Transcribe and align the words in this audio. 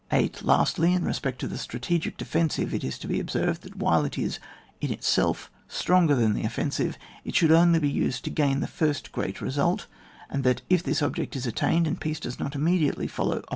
8. 0.11 0.41
Lastly, 0.41 0.93
in 0.95 1.05
respect 1.05 1.37
to 1.41 1.47
the 1.47 1.59
strategic 1.59 2.17
defensive, 2.17 2.73
it 2.73 2.83
is 2.83 2.97
to 2.97 3.07
be 3.07 3.19
observed, 3.19 3.61
that 3.61 3.75
while 3.75 4.03
it 4.03 4.17
is 4.17 4.39
in 4.81 4.91
itself 4.91 5.51
stronger 5.67 6.15
than 6.15 6.33
the 6.33 6.41
offensive, 6.43 6.97
it 7.23 7.35
should 7.35 7.51
only 7.51 7.77
be 7.77 7.87
used 7.91 8.23
to 8.23 8.31
gain 8.31 8.61
the 8.61 8.65
first 8.67 9.11
great 9.11 9.41
result, 9.41 9.85
and 10.27 10.43
that 10.43 10.63
if 10.71 10.81
this 10.81 11.03
object 11.03 11.35
is 11.35 11.45
attained, 11.45 11.85
and 11.85 12.01
peace 12.01 12.19
does 12.19 12.39
not 12.39 12.55
immediately 12.55 13.05
follow 13.05 13.43